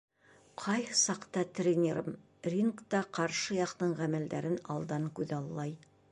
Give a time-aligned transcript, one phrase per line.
[0.59, 2.15] Ҡайһы саҡта тренерым
[2.53, 5.77] рингта ҡаршы яҡтың ғәмәлдәрен алдан күҙаллай.